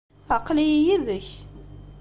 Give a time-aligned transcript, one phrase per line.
[0.35, 1.27] Aql-iyi yid-k.